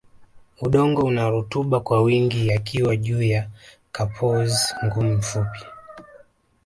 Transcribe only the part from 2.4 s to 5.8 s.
yakiwa juu ya carpaous ngumu fupi